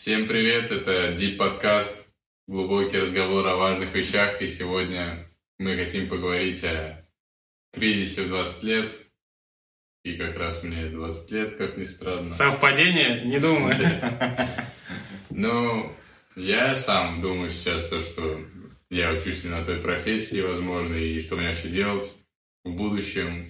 [0.00, 1.94] Всем привет, это Deep подкаст,
[2.48, 7.06] глубокий разговор о важных вещах, и сегодня мы хотим поговорить о
[7.70, 8.94] кризисе в 20 лет,
[10.02, 12.30] и как раз мне 20 лет, как ни странно.
[12.30, 13.26] Совпадение?
[13.26, 13.76] Не думаю.
[15.28, 15.92] Ну,
[16.34, 18.40] я сам думаю сейчас то, что
[18.88, 22.14] я учусь не на той профессии, возможно, и что мне вообще делать
[22.64, 23.48] в будущем,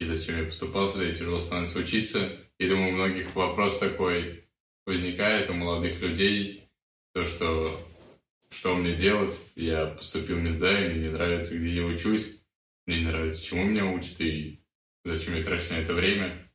[0.00, 2.28] и зачем я поступал сюда, и тяжело становится учиться.
[2.58, 4.47] И думаю, у многих вопрос такой
[4.88, 6.66] возникает у молодых людей,
[7.12, 7.78] то, что
[8.50, 12.40] что мне делать, я поступил не туда, и мне не нравится, где я учусь,
[12.86, 14.62] мне не нравится, чему меня учат, и
[15.04, 16.50] зачем я трачу на это время.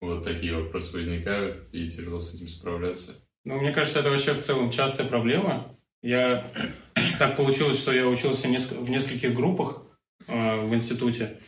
[0.00, 3.22] Вот такие вопросы возникают, и тяжело с этим справляться.
[3.44, 5.78] Ну, мне кажется, это вообще в целом частая проблема.
[6.02, 6.50] Я
[7.18, 9.82] так получилось, что я учился в нескольких группах
[10.26, 11.38] э, в институте.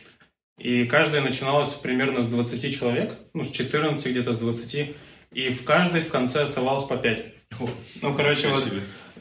[0.59, 4.95] И каждая начиналась примерно с 20 человек, ну, с 14 где-то, с 20.
[5.31, 7.25] И в каждой в конце оставалось по 5.
[8.01, 8.71] Ну, короче, вот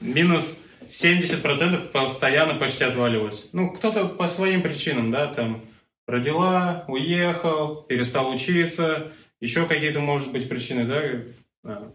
[0.01, 3.49] минус 70% постоянно почти отваливались.
[3.53, 5.65] Ну, кто-то по своим причинам, да, там,
[6.07, 11.93] родила, уехал, перестал учиться, еще какие-то, может быть, причины, да, а,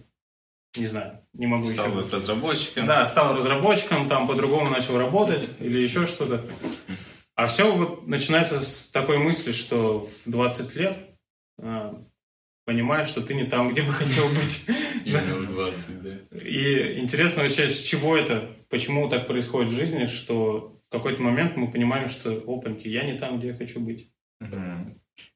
[0.75, 2.16] не знаю, не могу Стал еще.
[2.16, 2.86] разработчиком.
[2.86, 6.45] Да, стал разработчиком, там по-другому начал работать или еще что-то.
[7.36, 10.98] А все вот начинается с такой мысли, что в 20 лет
[11.59, 12.00] а,
[12.66, 14.66] понимаешь, что ты не там, где бы хотел быть.
[15.06, 16.39] Именно в 20, да.
[16.39, 21.58] И интересно вообще, с чего это, почему так происходит в жизни, что в какой-то момент
[21.58, 24.09] мы понимаем, что, опаньки, я не там, где я хочу быть.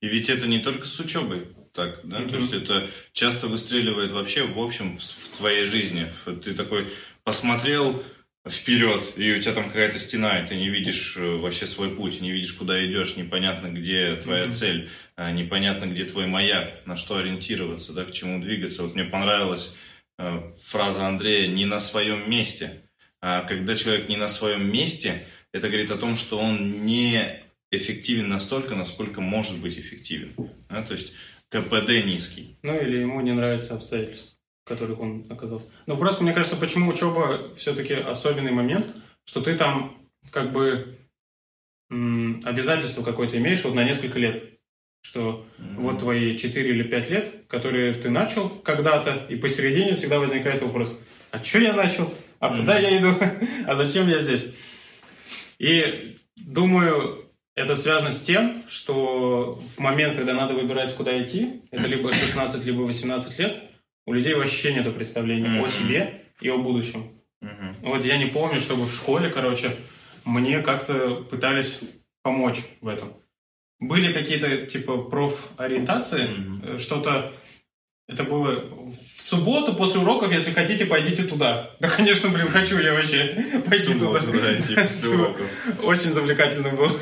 [0.02, 1.47] И ведь это не только с учебой
[1.78, 6.12] так, да, то есть это часто выстреливает вообще, в общем, в, в твоей жизни.
[6.44, 6.88] Ты такой
[7.23, 8.02] посмотрел
[8.50, 12.22] вперед, и у тебя там какая-то стена, и ты не видишь э, вообще свой путь,
[12.22, 14.52] не видишь, куда идешь, непонятно, где твоя mm-hmm.
[14.52, 18.84] цель, а, непонятно, где твой маяк, на что ориентироваться, да, к чему двигаться.
[18.84, 19.73] Вот мне понравилась
[20.20, 22.81] э, фраза Андрея «не на своем месте».
[23.22, 27.22] А когда человек не на своем месте, это говорит о том, что он не
[27.72, 30.34] эффективен настолько, насколько может быть эффективен.
[30.69, 30.84] Да?
[30.84, 31.13] То есть
[31.50, 32.57] КПД низкий.
[32.63, 34.37] Ну или ему не нравятся обстоятельства,
[34.67, 35.67] в которых он оказался.
[35.85, 38.85] Но просто мне кажется, почему учеба все-таки особенный момент,
[39.23, 39.97] что ты там
[40.29, 40.97] как бы
[41.89, 44.44] обязательство какое-то имеешь вот на несколько лет.
[45.01, 45.75] Что mm-hmm.
[45.77, 51.00] вот твои 4 или 5 лет, которые ты начал когда-то, и посередине всегда возникает вопрос,
[51.31, 52.13] а что я начал?
[52.39, 52.59] А mm-hmm.
[52.59, 53.13] куда я иду?
[53.67, 54.53] а зачем я здесь?
[55.59, 61.88] И думаю, это связано с тем, что в момент, когда надо выбирать, куда идти, это
[61.88, 63.66] либо 16, либо 18 лет,
[64.07, 65.66] у людей вообще нет представления mm-hmm.
[65.66, 67.12] о себе и о будущем.
[67.44, 67.75] Mm-hmm.
[67.81, 69.75] Вот я не помню, чтобы в школе, короче,
[70.25, 71.81] мне как-то пытались
[72.23, 73.13] помочь в этом.
[73.79, 76.79] Были какие-то типа профориентации, mm-hmm.
[76.79, 77.34] что-то
[78.07, 81.72] это было в субботу после уроков, если хотите, пойдите туда.
[81.81, 84.19] Да, конечно, блин, хочу я вообще пойти туда.
[84.19, 85.35] Да, типа,
[85.84, 86.97] Очень завлекательно было.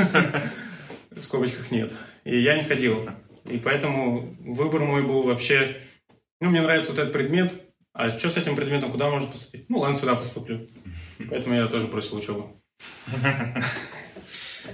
[1.11, 1.93] В скобочках нет.
[2.23, 3.07] И я не ходил.
[3.45, 5.79] И поэтому выбор мой был вообще...
[6.41, 7.53] Ну, мне нравится вот этот предмет.
[7.94, 8.91] А что с этим предметом?
[8.91, 9.69] Куда можно поступить?
[9.69, 10.68] Ну, ладно, сюда поступлю.
[11.29, 12.62] Поэтому я тоже бросил учебу.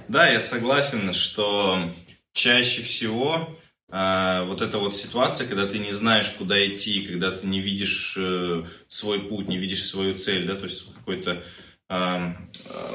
[0.08, 1.94] Да, я согласен, что
[2.32, 3.58] чаще всего
[3.90, 8.16] а, вот эта вот ситуация, когда ты не знаешь, куда идти, когда ты не видишь
[8.18, 11.44] э, свой путь, не видишь свою цель, да, то есть какой-то
[11.90, 12.34] э,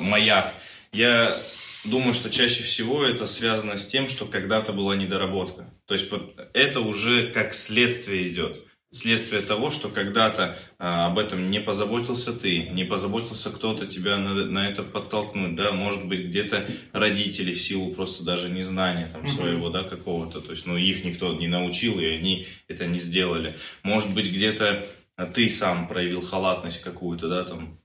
[0.01, 0.55] маяк.
[0.93, 1.39] Я
[1.85, 5.71] думаю, что чаще всего это связано с тем, что когда-то была недоработка.
[5.87, 6.11] То есть
[6.53, 8.67] это уже как следствие идет
[8.97, 14.47] следствие того, что когда-то а, об этом не позаботился ты, не позаботился кто-то тебя на,
[14.47, 19.71] на это подтолкнуть, да, может быть, где-то родители в силу просто даже незнания там своего,
[19.71, 23.57] да, какого-то, то есть, ну, их никто не научил, и они это не сделали.
[23.83, 24.87] Может быть, где-то
[25.35, 27.81] ты сам проявил халатность какую-то, да, там,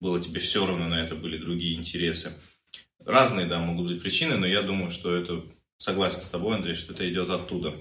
[0.00, 2.32] было тебе все равно на это, были другие интересы.
[3.04, 5.44] Разные, да, могут быть причины, но я думаю, что это,
[5.82, 7.80] согласен с тобой, Андрей, что это идет оттуда.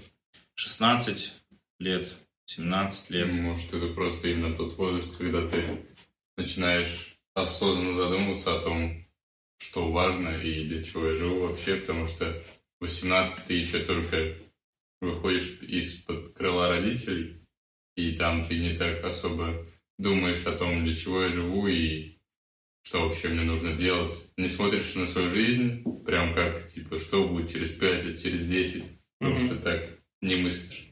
[0.56, 1.34] 16
[1.78, 2.12] лет,
[2.45, 3.31] 17 лет.
[3.31, 5.63] Может, это просто именно тот возраст, когда ты
[6.36, 9.06] начинаешь осознанно задумываться о том,
[9.59, 12.44] что важно и для чего я живу вообще, потому что
[12.80, 14.36] 18 ты еще только
[15.00, 17.45] выходишь из-под крыла родителей,
[17.95, 19.63] и там ты не так особо
[20.00, 22.11] думаешь о том, для чего я живу и
[22.83, 24.31] что вообще мне нужно делать.
[24.38, 28.83] Не смотришь на свою жизнь, прям как, типа, что будет через 5 лет, через 10,
[29.19, 29.45] потому mm-hmm.
[29.45, 29.89] что так
[30.22, 30.88] не мыслишь.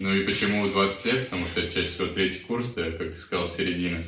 [0.00, 1.24] Ну и почему 20 лет?
[1.24, 4.02] Потому что это чаще всего третий курс, да, как ты сказал, середина.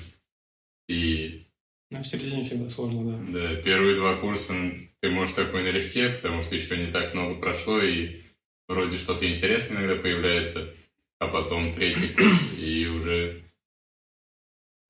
[0.89, 1.47] И...
[1.91, 3.33] Ну, в середине всегда сложно, да.
[3.33, 4.55] Да, первые два курса
[5.01, 8.23] ты можешь такой налегке, потому что еще не так много прошло, и
[8.69, 10.73] вроде что-то интересное иногда появляется,
[11.19, 13.43] а потом третий курс, и уже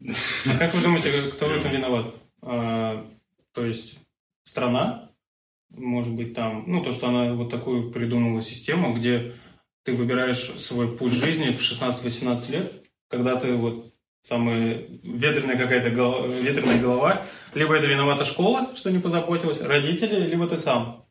[0.02, 2.14] А как вы думаете, кто в этом виноват?
[2.42, 3.06] А,
[3.52, 3.98] то есть
[4.44, 5.10] страна,
[5.70, 9.34] может быть, там, ну, то, что она вот такую придумала систему, где
[9.84, 16.26] ты выбираешь свой путь жизни в 16-18 лет, когда ты вот самая ветреная какая-то голова,
[16.26, 17.24] ветреная голова,
[17.54, 21.06] либо это виновата школа, что не позаботилась, родители, либо ты сам.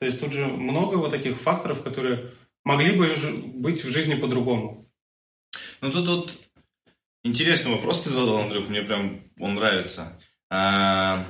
[0.00, 2.30] То есть тут же много вот таких факторов, которые
[2.64, 3.08] могли бы
[3.54, 4.90] быть в жизни по-другому.
[5.80, 6.32] Ну тут вот
[7.24, 10.18] интересный вопрос ты задал, Андрюх, мне прям он нравится.
[10.50, 11.24] А,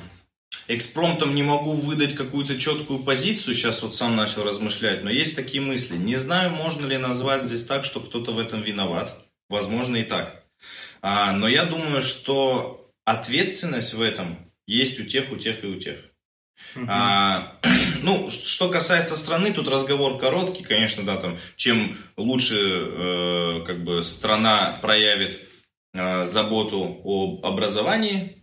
[0.69, 5.62] экспромтом не могу выдать какую-то четкую позицию, сейчас вот сам начал размышлять, но есть такие
[5.62, 5.96] мысли.
[5.96, 9.17] Не знаю, можно ли назвать здесь так, что кто-то в этом виноват.
[9.49, 10.44] Возможно и так.
[11.00, 15.81] А, но я думаю, что ответственность в этом есть у тех, у тех и у
[15.81, 15.99] тех.
[16.75, 16.87] Uh-huh.
[16.88, 17.56] А,
[18.02, 24.02] ну, что касается страны, тут разговор короткий, конечно, да, там, чем лучше э, как бы
[24.02, 25.48] страна проявит
[25.94, 28.38] заботу об образовании,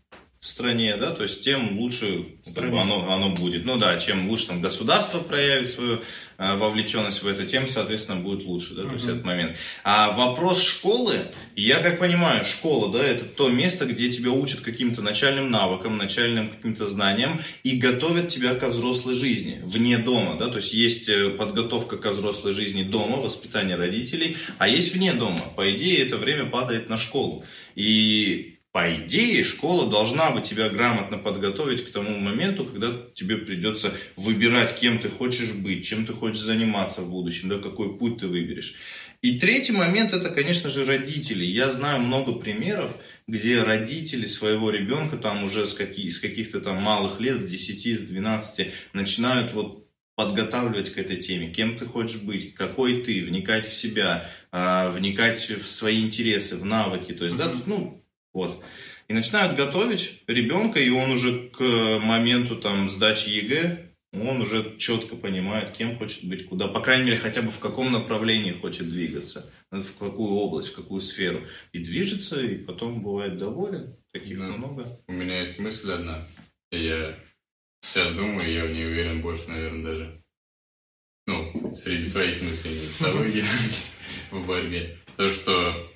[0.46, 3.66] в стране, да, то есть тем лучше оно, оно будет.
[3.66, 6.02] Ну да, чем лучше там государство проявит свою
[6.38, 9.58] э, вовлеченность в это, тем, соответственно, будет лучше, да, то есть этот момент.
[9.84, 11.16] А вопрос школы,
[11.56, 16.52] я как понимаю, школа, да, это то место, где тебя учат каким-то начальным навыкам, начальным
[16.52, 21.32] каким-то знаниям и готовят тебя ко взрослой жизни, вне дома, да, то есть есть э,
[21.32, 25.42] подготовка ко взрослой жизни дома, воспитание родителей, а есть вне дома.
[25.56, 27.44] По идее, это время падает на школу.
[27.74, 33.94] И по идее, школа должна бы тебя грамотно подготовить к тому моменту, когда тебе придется
[34.18, 38.28] выбирать, кем ты хочешь быть, чем ты хочешь заниматься в будущем, да, какой путь ты
[38.28, 38.76] выберешь.
[39.22, 41.46] И третий момент это, конечно же, родители.
[41.46, 42.98] Я знаю много примеров,
[43.30, 48.00] где родители своего ребенка там уже с, каких, с каких-то там малых лет, с 10,
[48.00, 49.88] с 12, начинают вот
[50.18, 55.40] подготавливать к этой теме, кем ты хочешь быть, какой ты, вникать в себя, а, вникать
[55.40, 57.14] в свои интересы, в навыки.
[57.14, 58.05] То есть, да, ну,
[58.36, 58.62] вот.
[59.08, 61.62] И начинают готовить ребенка, и он уже к
[62.04, 67.18] моменту там сдачи ЕГЭ, он уже четко понимает, кем хочет быть, куда, по крайней мере,
[67.18, 71.42] хотя бы в каком направлении хочет двигаться, в какую область, в какую сферу.
[71.74, 73.96] И движется, и потом бывает доволен.
[74.14, 75.00] Таких ну, много.
[75.08, 76.28] У меня есть мысль одна,
[76.72, 77.18] я
[77.82, 80.22] сейчас думаю, я в ней уверен больше, наверное, даже.
[81.28, 83.44] Ну, среди своих мыслей, не с тобой,
[84.32, 84.98] в борьбе.
[85.18, 85.92] То, что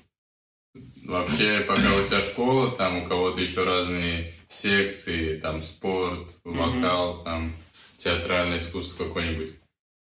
[0.74, 7.24] Вообще, пока у тебя школа, там у кого-то еще разные секции, там спорт, вокал, mm-hmm.
[7.24, 7.56] там
[7.98, 9.56] театральное искусство какое-нибудь.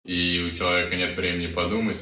[0.04, 1.98] И у человека нет времени подумать,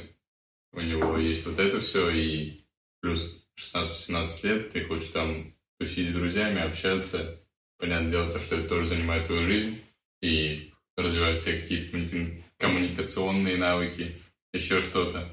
[0.73, 2.65] у него есть вот это все, и
[3.01, 7.41] плюс 16-18 лет, ты хочешь там тусить с друзьями, общаться.
[7.79, 9.83] Понятное дело, то, что это тоже занимает твою жизнь,
[10.23, 14.19] и развивать все какие-то коммуникационные навыки,
[14.53, 15.29] еще что-то.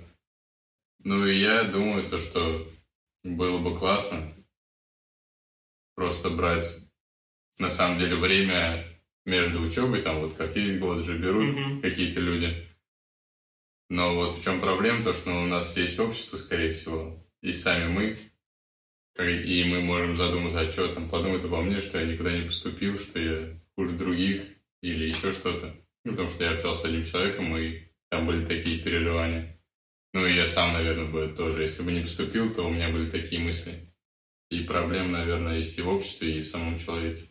[1.03, 2.67] Ну и я думаю, то, что
[3.35, 4.33] было бы классно
[5.95, 6.77] просто брать
[7.59, 8.85] на самом деле время
[9.25, 11.81] между учебой, там вот как есть год же берут mm-hmm.
[11.81, 12.67] какие-то люди.
[13.89, 17.91] Но вот в чем проблема, то что у нас есть общество, скорее всего, и сами
[17.91, 18.17] мы,
[19.25, 22.97] и мы можем задуматься, а что там подумают обо мне, что я никуда не поступил,
[22.97, 24.43] что я хуже других
[24.81, 25.75] или еще что-то.
[26.05, 29.58] Ну, потому что я общался с одним человеком, и там были такие переживания.
[30.13, 33.09] Ну, и я сам, наверное, бы тоже, если бы не поступил, то у меня были
[33.09, 33.93] такие мысли.
[34.49, 37.29] И проблем, наверное, есть и в обществе, и в самом человеке.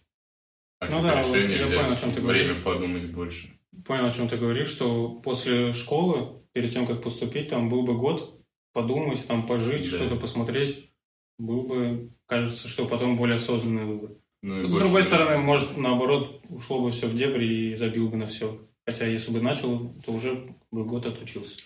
[0.80, 2.62] А ну да, решение вот я понял, о чем ты время говоришь.
[2.62, 3.48] подумать больше.
[3.84, 7.96] Понял, о чем ты говоришь, что после школы, перед тем, как поступить, там был бы
[7.96, 8.40] год
[8.72, 9.96] подумать, там пожить, да.
[9.96, 10.90] что-то посмотреть,
[11.38, 14.10] был бы, кажется, что потом более осознанный выбор.
[14.42, 18.28] Ну, С другой стороны, может, наоборот, ушло бы все в дебри и забил бы на
[18.28, 18.60] все.
[18.86, 21.58] Хотя, если бы начал, то уже бы год отучился.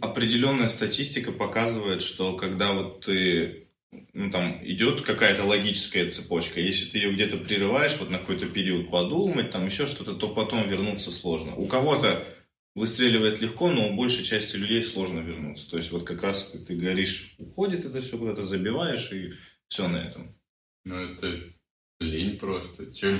[0.00, 3.68] Определенная статистика показывает, что когда вот ты
[4.12, 6.60] ну, там идет какая-то логическая цепочка.
[6.60, 10.68] Если ты ее где-то прерываешь, вот на какой-то период подумать, там еще что-то, то потом
[10.68, 11.54] вернуться сложно.
[11.54, 12.26] У кого-то
[12.74, 15.70] выстреливает легко, но у большей части людей сложно вернуться.
[15.70, 19.32] То есть вот как раз ты говоришь, уходит это все куда-то, забиваешь и
[19.68, 20.36] все на этом.
[20.84, 21.52] Ну это
[22.00, 22.92] лень просто.
[22.92, 23.16] Чем?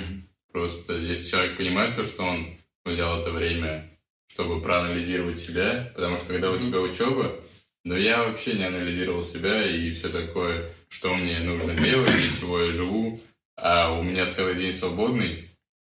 [0.51, 3.88] Просто если человек понимает то, что он взял это время
[4.29, 7.35] чтобы проанализировать себя, потому что когда у тебя учеба,
[7.83, 12.61] но я вообще не анализировал себя и все такое, что мне нужно делать, для чего
[12.61, 13.19] я живу,
[13.55, 15.49] а у меня целый день свободный,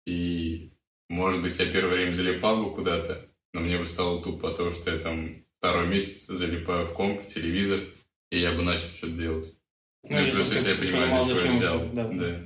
[0.07, 0.71] и,
[1.09, 4.91] может быть, я первое время залипал бы куда-то, но мне бы стало тупо, потому что
[4.91, 7.81] я там второй месяц залипаю в комп, телевизор,
[8.31, 9.53] и я бы начал что-то делать.
[10.05, 11.81] Ну, ну и плюс, если я понимаю, для чего я взял.
[11.93, 12.09] Да.
[12.09, 12.41] да.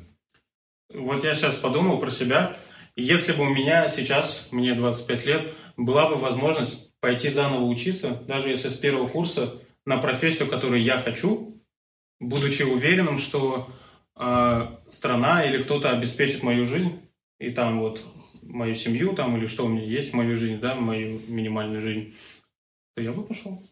[0.94, 2.56] Вот я сейчас подумал про себя.
[2.96, 5.46] Если бы у меня сейчас, мне 25 лет,
[5.84, 11.00] была бы возможность пойти заново учиться, даже если с первого курса, на профессию, которую я
[11.00, 11.58] хочу,
[12.20, 13.70] будучи уверенным, что
[14.16, 17.00] э, страна или кто-то обеспечит мою жизнь,
[17.38, 18.04] и там вот
[18.42, 22.14] мою семью, там или что у меня есть, мою жизнь, да, мою минимальную жизнь,
[22.94, 23.62] то я бы пошел.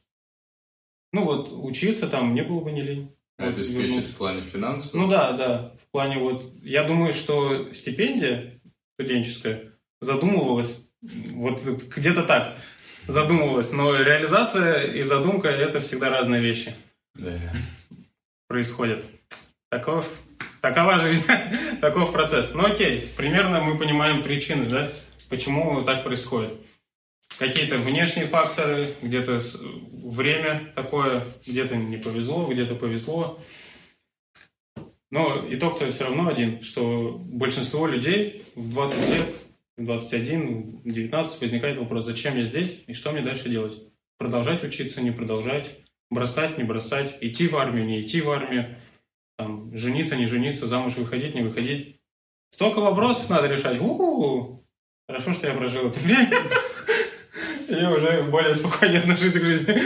[1.12, 3.14] Ну вот, учиться там мне было бы не лень.
[3.38, 4.12] Вот, Обеспечить вернуться.
[4.12, 4.94] в плане финансов.
[4.94, 5.74] Ну да, да.
[5.80, 8.60] В плане вот, я думаю, что стипендия
[8.94, 11.62] студенческая задумывалась вот
[11.96, 12.56] где-то так
[13.06, 16.74] задумывалась, но реализация и задумка это всегда разные вещи
[17.14, 17.38] Да.
[18.48, 19.04] происходят.
[19.70, 20.08] Таков,
[20.60, 21.24] такова жизнь,
[21.80, 22.52] таков процесс.
[22.54, 24.92] Ну окей, примерно мы понимаем причины, да,
[25.28, 26.54] почему так происходит.
[27.38, 29.40] Какие-то внешние факторы, где-то
[29.92, 33.38] время такое, где-то не повезло, где-то повезло.
[35.10, 39.26] Но итог-то все равно один, что большинство людей в 20 лет,
[39.78, 43.80] 21, в 19 возникает вопрос, зачем я здесь и что мне дальше делать?
[44.18, 45.78] Продолжать учиться, не продолжать,
[46.10, 48.76] бросать, не бросать, идти в армию, не идти в армию,
[49.36, 52.00] там, жениться, не жениться, замуж выходить, не выходить.
[52.52, 53.80] Столько вопросов надо решать.
[53.80, 54.64] У-у-у.
[55.06, 56.36] Хорошо, что я прожил это время.
[57.68, 59.80] Я уже более спокойно отношусь к жизни.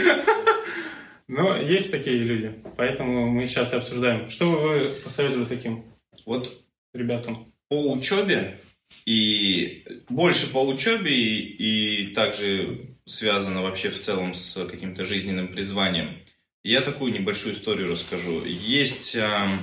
[1.27, 4.29] Но есть такие люди, поэтому мы сейчас и обсуждаем.
[4.29, 5.85] Что бы вы посоветовали таким
[6.25, 6.51] Вот
[6.93, 7.53] ребятам?
[7.73, 8.59] по учебе
[9.05, 16.19] и больше по учебе и, и также связано вообще в целом с каким-то жизненным призванием.
[16.63, 18.45] Я такую небольшую историю расскажу.
[18.45, 19.59] Есть а,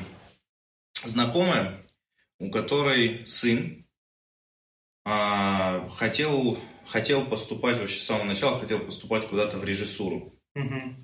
[1.05, 1.87] знакомая,
[2.39, 3.87] у которой сын
[5.07, 10.35] а, хотел, хотел поступать вообще с самого начала, хотел поступать куда-то в режиссуру.
[10.55, 11.03] Мгм.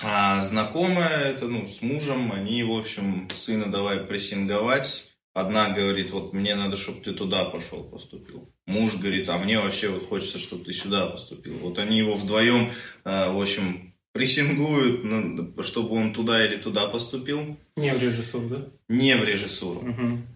[0.00, 5.07] А знакомая, это, ну, с мужем, они, в общем, сына давай прессинговать.
[5.40, 8.48] Одна говорит, вот мне надо, чтобы ты туда пошел, поступил.
[8.66, 11.54] Муж говорит, а мне вообще вот хочется, чтобы ты сюда поступил.
[11.58, 12.70] Вот они его вдвоем,
[13.04, 17.56] э, в общем, прессингуют, на- чтобы он туда или туда поступил.
[17.76, 18.68] Не в режиссуру, да?
[18.88, 19.80] Не в режиссуру.
[19.82, 20.26] Мгм.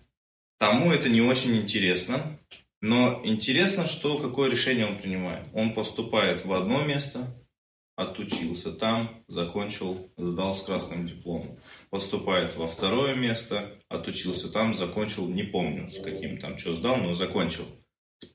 [0.58, 2.38] Тому это не очень интересно.
[2.80, 5.46] Но интересно, что какое решение он принимает.
[5.52, 7.34] Он поступает в одно место,
[7.96, 11.58] отучился там, закончил, сдал с красным дипломом.
[11.90, 17.14] Поступает во второе место, отучился там, закончил, не помню с каким там, что сдал, но
[17.14, 17.66] закончил.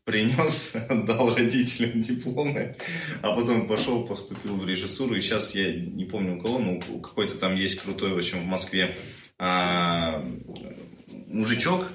[0.04, 2.76] Принес, отдал родителям дипломы,
[3.22, 5.16] а потом пошел, поступил в режиссуру.
[5.16, 8.42] И сейчас я не помню у кого, но у какой-то там есть крутой, в общем,
[8.42, 8.98] в Москве
[9.40, 10.24] а,
[11.28, 11.88] мужичок,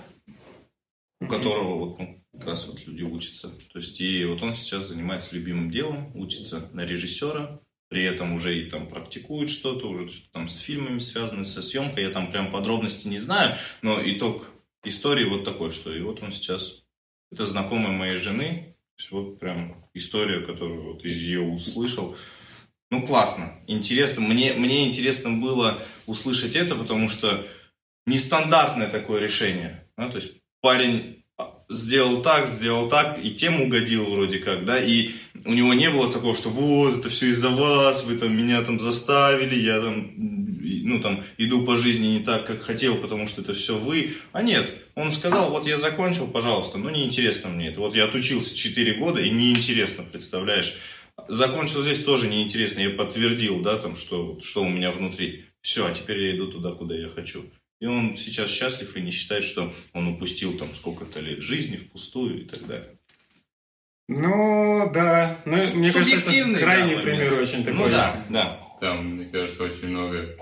[1.21, 3.51] у которого вот, ну, как раз вот люди учатся.
[3.73, 8.59] То есть, и вот он сейчас занимается любимым делом, учится на режиссера, при этом уже
[8.59, 12.05] и там практикует что-то, уже что-то там с фильмами связано, со съемкой.
[12.05, 14.47] Я там прям подробности не знаю, но итог
[14.83, 16.85] истории вот такой, что и вот он сейчас,
[17.31, 18.77] это знакомая моей жены,
[19.11, 22.17] вот прям история, которую вот из ее услышал.
[22.91, 24.23] Ну, классно, интересно.
[24.23, 27.47] Мне, мне интересно было услышать это, потому что
[28.07, 29.89] нестандартное такое решение.
[29.97, 31.22] да, то есть парень
[31.73, 35.11] сделал так, сделал так, и тем угодил вроде как, да, и
[35.45, 38.79] у него не было такого, что вот, это все из-за вас, вы там меня там
[38.79, 43.55] заставили, я там, ну там, иду по жизни не так, как хотел, потому что это
[43.55, 44.13] все вы.
[44.33, 47.81] А нет, он сказал, вот я закончил, пожалуйста, ну неинтересно мне это.
[47.81, 50.77] Вот я отучился 4 года, и неинтересно, представляешь.
[51.29, 55.47] Закончил здесь тоже неинтересно, я подтвердил, да, там, что, что у меня внутри.
[55.61, 57.45] Все, а теперь я иду туда, куда я хочу.
[57.83, 62.43] И он сейчас счастлив и не считает, что он упустил там сколько-то лет жизни впустую
[62.43, 62.97] и так далее.
[64.07, 65.43] Ну, да.
[65.45, 67.49] Ну, мне кажется, это крайний да, пример момент.
[67.49, 67.81] очень такой.
[67.81, 68.77] Ну да, да.
[68.79, 70.37] Там, мне кажется, очень много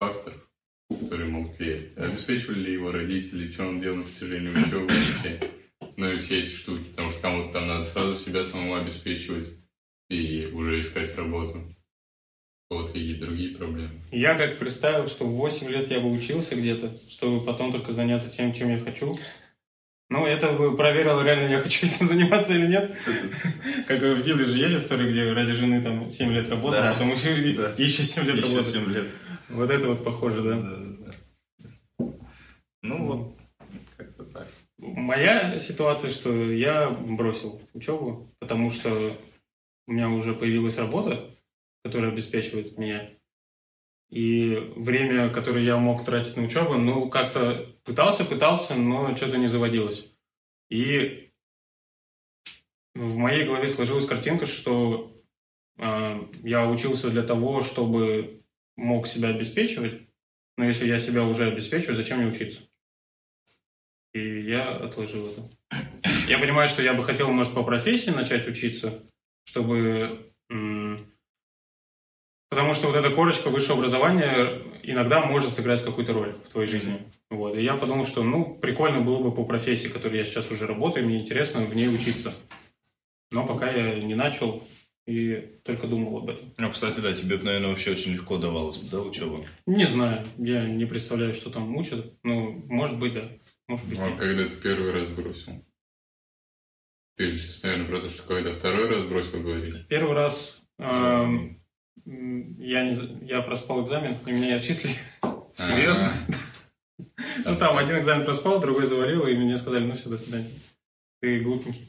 [0.00, 0.50] факторов,
[0.90, 1.96] которые могут влиять.
[1.96, 5.40] Обеспечивали ли его родители, что он делал на протяжении учебы вообще.
[5.96, 6.88] Ну и все эти штуки.
[6.90, 9.56] Потому что кому-то там надо сразу себя самому обеспечивать
[10.10, 11.75] и уже искать работу.
[12.68, 14.00] Вот какие-то другие проблемы.
[14.10, 18.28] Я как представил, что в 8 лет я бы учился где-то, чтобы потом только заняться
[18.28, 19.16] тем, чем я хочу.
[20.08, 22.96] Ну, это бы проверил, реально я хочу этим заниматься или нет.
[23.88, 27.12] Как в Библии же есть история, где ради жены там 7 лет работал, а потом
[27.12, 27.36] еще,
[27.76, 28.64] еще 7 лет работал.
[28.64, 29.06] 7 лет.
[29.48, 32.06] Вот это вот похоже, да.
[32.82, 33.38] Ну вот,
[33.96, 34.48] как-то так.
[34.78, 39.16] Моя ситуация, что я бросил учебу, потому что
[39.88, 41.35] у меня уже появилась работа,
[41.86, 43.10] которая обеспечивает меня.
[44.10, 49.46] И время, которое я мог тратить на учебу, ну, как-то пытался, пытался, но что-то не
[49.46, 50.10] заводилось.
[50.68, 51.30] И
[52.94, 55.22] в моей голове сложилась картинка, что
[55.78, 58.42] э, я учился для того, чтобы
[58.76, 60.08] мог себя обеспечивать,
[60.56, 62.62] но если я себя уже обеспечиваю, зачем мне учиться?
[64.12, 65.48] И я отложил это.
[66.26, 69.04] Я понимаю, что я бы хотел, может, по профессии начать учиться,
[69.44, 70.32] чтобы...
[70.50, 71.15] м,
[72.48, 77.02] Потому что вот эта корочка высшего образования иногда может сыграть какую-то роль в твоей жизни.
[77.28, 77.56] Вот.
[77.56, 81.06] И я подумал, что, ну, прикольно было бы по профессии, которой я сейчас уже работаю,
[81.06, 82.32] мне интересно в ней учиться.
[83.32, 84.62] Но пока я не начал
[85.08, 86.52] и только думал об этом.
[86.56, 89.44] Ну, кстати, да, тебе, наверное, вообще очень легко давалось, да, учеба?
[89.66, 92.12] Не знаю, я не представляю, что там учат.
[92.22, 93.22] Ну, может быть, да.
[93.66, 94.18] Может быть, Ну, а нет.
[94.20, 95.64] когда ты первый раз бросил?
[97.16, 99.84] Ты же сейчас, наверное, про то, что когда второй раз бросил, говорили.
[99.88, 101.55] Первый раз эм,
[102.04, 104.94] я, не, я проспал экзамен, и меня отчислили.
[105.56, 106.12] Серьезно?
[107.44, 110.50] Ну, там один экзамен проспал, другой завалил, и мне сказали, ну все, до свидания.
[111.20, 111.88] Ты глупенький.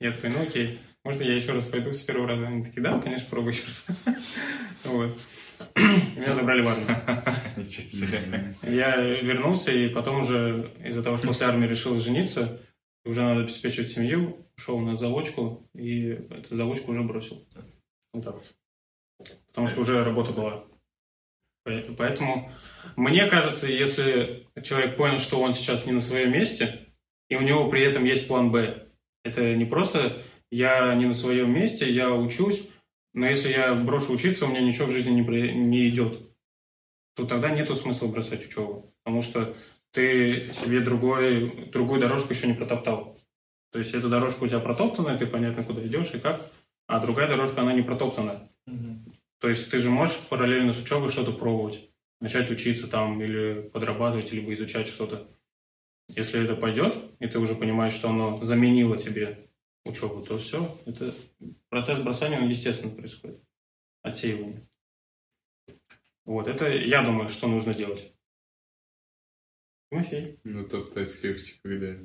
[0.00, 2.46] Я такой, ну окей, можно я еще раз пойду с первого раза?
[2.46, 3.88] Они такие, да, конечно, пробуй еще раз.
[4.84, 5.18] Вот.
[5.74, 6.88] И Меня забрали в армию.
[7.56, 8.54] Ничего себе.
[8.62, 12.60] Я вернулся, и потом уже из-за того, что после армии решил жениться,
[13.04, 17.46] уже надо обеспечивать семью, шел на заочку, и эту заочку уже бросил.
[18.12, 18.54] Вот так вот.
[19.48, 20.64] Потому что уже работа была.
[21.64, 22.52] По- Поэтому
[22.96, 26.86] мне кажется, если человек понял, что он сейчас не на своем месте,
[27.28, 28.86] и у него при этом есть план «Б»,
[29.24, 32.68] это не просто «я не на своем месте, я учусь,
[33.14, 36.20] но если я брошу учиться, у меня ничего в жизни не, при- не идет»,
[37.14, 38.94] то тогда нету смысла бросать учебу.
[39.02, 39.56] Потому что
[39.92, 43.18] ты себе другой, другую дорожку еще не протоптал.
[43.72, 46.50] То есть эта дорожка у тебя протоптана, ты понятно, куда идешь и как,
[46.86, 48.50] а другая дорожка, она не протоптана.
[49.38, 51.90] То есть ты же можешь параллельно с учебой что-то пробовать,
[52.20, 55.30] начать учиться там или подрабатывать, либо изучать что-то.
[56.08, 59.50] Если это пойдет, и ты уже понимаешь, что оно заменило тебе
[59.84, 60.78] учебу, то все.
[60.86, 61.12] Это
[61.68, 63.42] процесс бросания, он естественно происходит.
[64.02, 64.68] Отсеивание.
[66.24, 68.12] Вот, это я думаю, что нужно делать.
[69.90, 70.40] Тимофей.
[70.44, 71.96] Ну, топтать легче, когда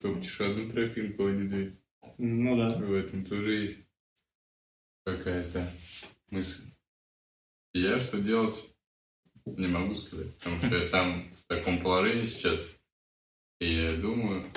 [0.00, 1.78] топчешь одну тропинку, а не две.
[2.18, 2.76] Ну да.
[2.76, 3.88] В этом тоже есть
[5.04, 5.70] какая-то
[6.30, 6.64] мысль.
[7.72, 8.68] Я что делать,
[9.44, 12.66] не могу сказать, потому что я сам в таком положении сейчас.
[13.60, 14.50] И я думаю,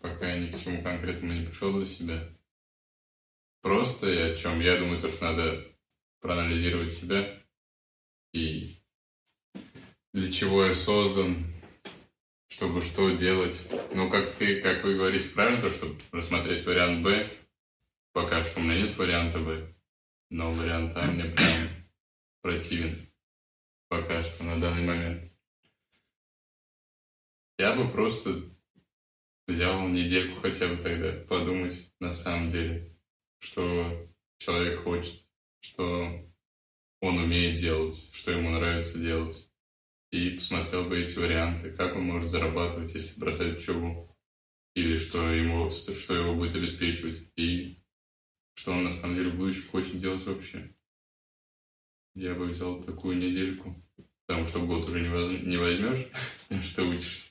[0.00, 2.28] пока я ни к чему конкретному не пришел для себя.
[3.62, 5.66] Просто и о чем я думаю, то, что надо
[6.20, 7.42] проанализировать себя
[8.32, 8.76] и
[10.12, 11.46] для чего я создан,
[12.48, 13.68] чтобы что делать.
[13.94, 17.30] Ну, как ты, как вы говорите правильно, то, чтобы рассмотреть вариант Б,
[18.12, 19.72] пока что у меня нет варианта Б,
[20.30, 21.68] но вариант А мне прям
[22.40, 22.96] противен.
[23.88, 25.32] Пока что на данный момент.
[27.58, 28.42] Я бы просто
[29.46, 32.96] взял недельку хотя бы тогда подумать на самом деле,
[33.40, 35.22] что человек хочет,
[35.60, 36.24] что
[37.00, 39.48] он умеет делать, что ему нравится делать.
[40.10, 44.16] И посмотрел бы эти варианты, как он может зарабатывать, если бросать учебу,
[44.74, 47.79] или что, ему, что его будет обеспечивать, и
[48.54, 50.74] что он на самом деле в будущем хочет делать вообще.
[52.14, 53.74] Я бы взял такую недельку,
[54.26, 56.06] потому что год уже не, воз- не возьмешь,
[56.48, 57.30] потому что учишься.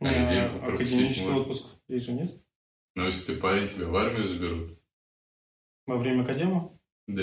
[0.00, 1.40] А недельку А, академический можно.
[1.40, 2.42] отпуск здесь же нет?
[2.96, 4.78] Но если ты парень, тебя в армию заберут.
[5.86, 6.78] Во время академа?
[7.06, 7.22] Да.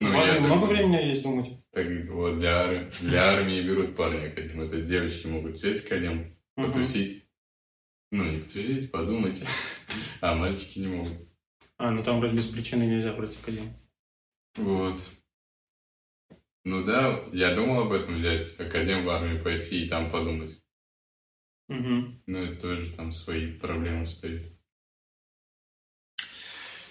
[0.00, 1.48] В Ну, армии я много так- времени есть думать?
[1.72, 4.60] Так вот, для, ар- для армии берут парня академ.
[4.60, 7.26] Это девочки могут взять академ, потусить.
[8.12, 9.42] Ну, не потусить, подумать.
[10.20, 11.25] А мальчики не могут.
[11.78, 13.74] А, ну там вроде без причины нельзя брать академ.
[14.56, 15.10] Вот.
[16.64, 20.58] Ну да, я думал об этом взять, академ в армию пойти и там подумать.
[21.68, 22.22] Мгм.
[22.26, 24.52] Но это тоже там свои проблемы стоит.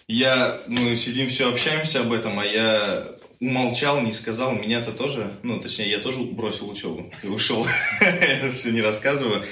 [0.08, 4.54] Я, мы сидим, все общаемся об этом, а я умолчал, не сказал.
[4.54, 7.66] Меня-то тоже, ну, точнее, я тоже бросил учебу и ушел.
[8.00, 9.44] Это все не рассказываю.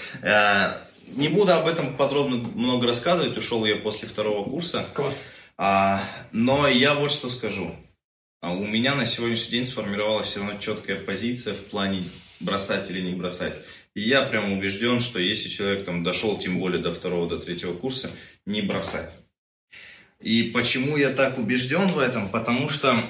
[1.15, 3.38] Не буду об этом подробно много рассказывать.
[3.38, 4.86] Ушел я после второго курса.
[4.93, 5.23] Класс.
[5.58, 7.76] А, но я вот что скажу.
[8.41, 12.04] А У меня на сегодняшний день сформировалась все равно четкая позиция в плане
[12.39, 13.58] бросать или не бросать.
[13.95, 17.73] И я прям убежден, что если человек там дошел, тем более до второго, до третьего
[17.73, 18.10] курса,
[18.45, 19.15] не бросать.
[20.19, 22.30] И почему я так убежден в этом?
[22.30, 23.06] Потому что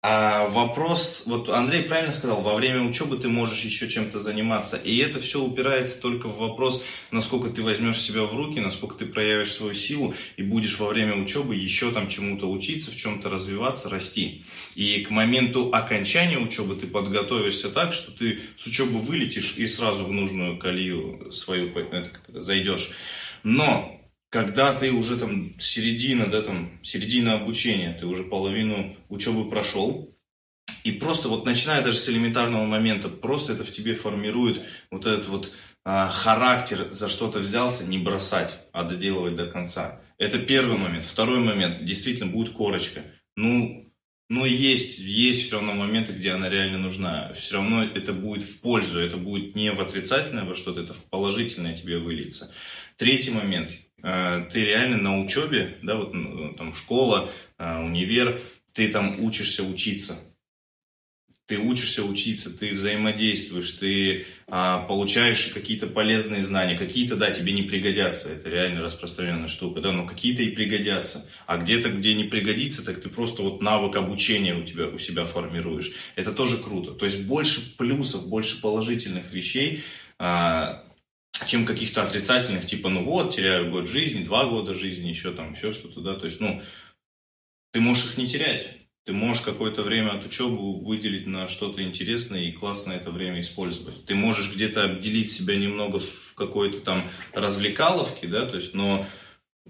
[0.00, 4.76] а, вопрос, вот Андрей правильно сказал, во время учебы ты можешь еще чем-то заниматься.
[4.76, 9.06] И это все упирается только в вопрос, насколько ты возьмешь себя в руки, насколько ты
[9.06, 13.88] проявишь свою силу и будешь во время учебы еще там чему-то учиться, в чем-то развиваться,
[13.88, 14.44] расти.
[14.76, 20.04] И к моменту окончания учебы ты подготовишься так, что ты с учебы вылетишь и сразу
[20.04, 21.72] в нужную колею свою
[22.28, 22.92] зайдешь.
[23.42, 23.97] Но
[24.30, 30.14] когда ты уже там середина, да, там, середина обучения, ты уже половину учебы прошел,
[30.84, 35.28] и просто вот начиная даже с элементарного момента, просто это в тебе формирует вот этот
[35.28, 35.52] вот
[35.84, 40.00] а, характер, за что-то взялся, не бросать, а доделывать до конца.
[40.18, 41.04] Это первый момент.
[41.04, 43.00] Второй момент, действительно будет корочка.
[43.36, 43.90] Ну,
[44.28, 47.32] Но есть, есть все равно моменты, где она реально нужна.
[47.32, 51.04] Все равно это будет в пользу, это будет не в отрицательное во что-то, это в
[51.04, 52.52] положительное тебе выльется.
[52.98, 53.70] Третий момент.
[54.02, 58.40] Э, ты реально на учебе, да, вот ну, там школа, э, универ,
[58.72, 60.18] ты там учишься учиться.
[61.46, 67.62] Ты учишься учиться, ты взаимодействуешь, ты а, получаешь какие-то полезные знания, какие-то, да, тебе не
[67.62, 72.84] пригодятся, это реально распространенная штука, да, но какие-то и пригодятся, а где-то, где не пригодится,
[72.84, 77.06] так ты просто вот навык обучения у тебя, у себя формируешь, это тоже круто, то
[77.06, 79.82] есть больше плюсов, больше положительных вещей,
[80.18, 80.84] а,
[81.46, 85.72] чем каких-то отрицательных, типа, ну вот, теряю год жизни, два года жизни, еще там, еще
[85.72, 86.62] что-то, да, то есть, ну,
[87.72, 92.42] ты можешь их не терять, ты можешь какое-то время от учебы выделить на что-то интересное
[92.42, 94.04] и классно это время использовать.
[94.04, 99.06] Ты можешь где-то обделить себя немного в какой-то там развлекаловке, да, то есть, но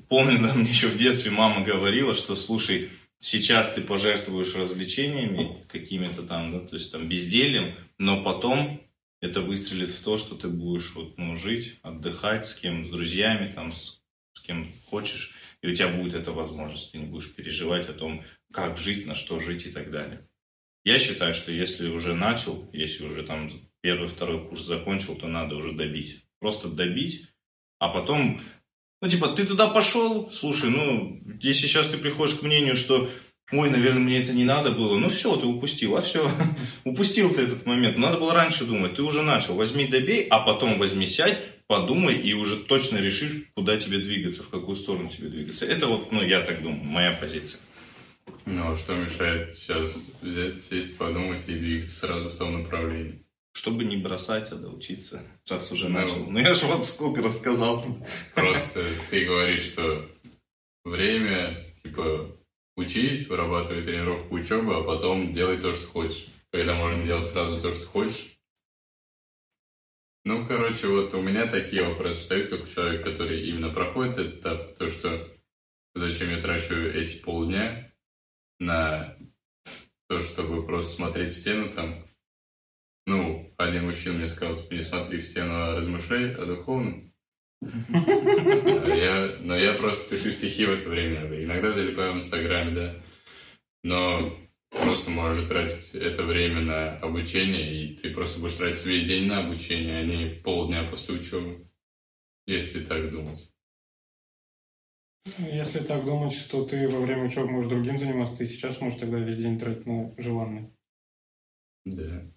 [0.08, 6.22] помню, да, мне еще в детстве мама говорила, что, слушай, сейчас ты пожертвуешь развлечениями какими-то
[6.22, 8.80] там, да, то есть там бездельем, но потом
[9.20, 13.52] это выстрелит в то, что ты будешь вот, ну, жить, отдыхать с кем, с друзьями,
[13.52, 14.00] там, с,
[14.34, 18.24] с кем хочешь, и у тебя будет эта возможность, ты не будешь переживать о том,
[18.52, 20.28] как жить, на что жить и так далее.
[20.84, 23.50] Я считаю, что если уже начал, если уже там
[23.80, 26.24] первый, второй курс закончил, то надо уже добить.
[26.38, 27.26] Просто добить,
[27.78, 28.40] а потом,
[29.00, 33.10] ну, типа, ты туда пошел, слушай, ну, если сейчас ты приходишь к мнению, что,
[33.50, 36.28] ой, наверное, мне это не надо было, ну, все, ты упустил, а все,
[36.84, 37.96] упустил ты этот момент.
[37.96, 42.32] Надо было раньше думать, ты уже начал, возьми, добей, а потом возьми, сядь, подумай и
[42.34, 45.66] уже точно решишь, куда тебе двигаться, в какую сторону тебе двигаться.
[45.66, 47.60] Это вот, ну, я так думаю, моя позиция.
[48.44, 53.24] Ну, а что мешает сейчас взять, сесть, подумать и двигаться сразу в том направлении?
[53.52, 56.26] Чтобы не бросать, а доучиться, раз уже ну, начал.
[56.26, 57.84] Ну, я же вот сколько рассказал.
[58.34, 60.06] Просто ты говоришь, что
[60.84, 62.37] время, типа,
[62.78, 66.26] учись, вырабатывай тренировку учебы, а потом делай то, что хочешь.
[66.50, 68.38] Когда можно делать сразу то, что хочешь.
[70.24, 74.40] Ну, короче, вот у меня такие вопросы встают, как у человека, который именно проходит этот
[74.40, 75.28] этап, то, что
[75.94, 77.92] зачем я трачу эти полдня,
[78.60, 79.16] на
[80.08, 82.04] то, чтобы просто смотреть в стену там.
[83.06, 87.07] Ну, один мужчина мне сказал, типа, не смотри в стену, а размышляй о духовном.
[87.60, 91.26] А я, но я просто пишу стихи в это время.
[91.42, 93.02] Иногда залипаю в Инстаграме, да.
[93.82, 94.38] Но
[94.70, 99.40] просто можешь тратить это время на обучение, и ты просто будешь тратить весь день на
[99.40, 101.68] обучение, а не полдня после учебы.
[102.46, 103.50] Если так думать.
[105.38, 109.18] Если так думать, что ты во время учебы можешь другим заниматься, ты сейчас можешь тогда
[109.18, 110.72] весь день тратить на желанное.
[111.84, 112.30] Да.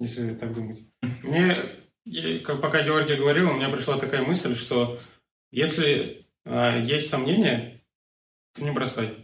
[0.00, 0.80] Если так думать.
[1.22, 1.54] Мне,
[2.44, 4.98] как пока Георгий говорил, у меня пришла такая мысль, что
[5.50, 7.80] если а, есть сомнения,
[8.54, 9.14] то не бросай.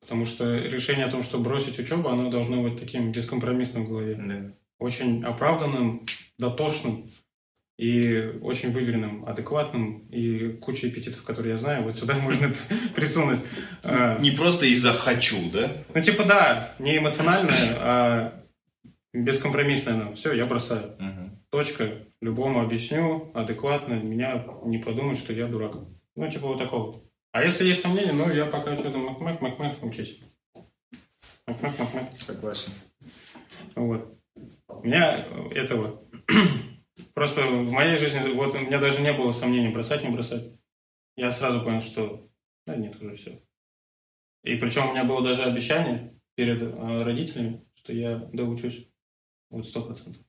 [0.00, 4.16] Потому что решение о том, что бросить учебу, оно должно быть таким бескомпромиссным в голове.
[4.18, 4.54] Да.
[4.78, 6.04] Очень оправданным,
[6.38, 7.10] дотошным
[7.78, 12.52] и очень выверенным, адекватным, и куча эпитетов, которые я знаю, вот сюда можно
[12.94, 13.40] присунуть.
[13.82, 15.84] А, не просто из-за «хочу», да?
[15.94, 18.44] Ну, типа, да, не эмоциональное, а
[19.12, 20.12] бескомпромиссное.
[20.12, 20.96] Все, я бросаю.
[21.54, 22.04] Точка.
[22.20, 25.76] Любому объясню адекватно, меня не подумают, что я дурак.
[26.16, 27.12] Ну, типа, вот такого вот.
[27.30, 30.18] А если есть сомнения, ну, я пока что-то мак-мак, мак-мак, учись.
[31.46, 32.18] Мак-мак, мак-мак.
[32.18, 32.72] Согласен.
[33.76, 34.18] Вот.
[34.66, 36.02] У меня этого
[37.14, 40.58] Просто в моей жизни, вот у меня даже не было сомнений, бросать, не бросать.
[41.16, 42.28] Я сразу понял, что
[42.66, 43.40] да нет, уже все.
[44.42, 48.88] И причем у меня было даже обещание перед э, родителями, что я доучусь.
[49.50, 50.20] Вот сто процентов.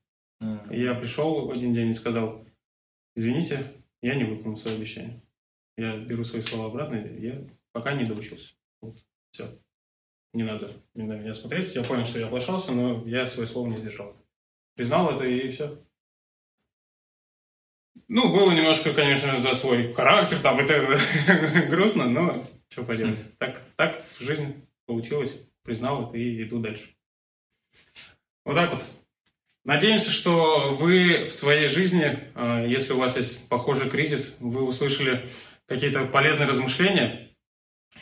[0.46, 0.76] Mm-hmm.
[0.76, 2.46] Я пришел один день и сказал,
[3.16, 5.22] извините, я не выполнил свое обещание.
[5.78, 8.54] Я беру свои слова обратно, я пока не доучился.
[8.82, 8.98] Вот,
[9.32, 9.60] все.
[10.34, 11.76] Не надо на меня смотреть.
[11.76, 14.16] Я понял, что я оплошался, но я свое слово не сдержал.
[14.76, 15.82] Признал это и все.
[18.08, 20.98] Ну, было немножко, конечно, за свой характер, там это
[21.70, 23.20] грустно, но что поделать.
[23.38, 26.96] Так, так в жизни получилось, признал это и иду дальше.
[28.44, 28.84] Вот так вот.
[29.66, 35.28] Надеемся, что вы в своей жизни, а, если у вас есть похожий кризис, вы услышали
[35.68, 37.32] какие-то полезные размышления,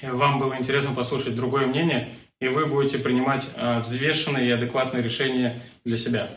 [0.01, 5.61] вам было интересно послушать другое мнение, и вы будете принимать а, взвешенные и адекватные решения
[5.85, 6.29] для себя.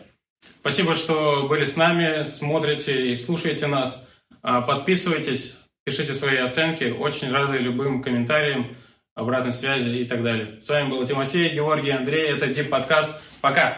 [0.60, 4.06] Спасибо, что были с нами, смотрите и слушаете нас.
[4.42, 6.84] Подписывайтесь, пишите свои оценки.
[6.84, 8.76] Очень рады любым комментариям,
[9.16, 10.60] обратной связи и так далее.
[10.60, 12.28] С вами был Тимофей, Георгий, Андрей.
[12.28, 13.10] Это Дип Подкаст.
[13.40, 13.74] Пока!